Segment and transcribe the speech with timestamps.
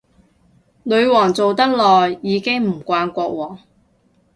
[0.81, 3.59] 女皇做得耐，已經唔慣國王